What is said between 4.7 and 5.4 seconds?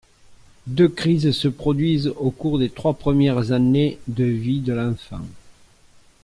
l'enfant.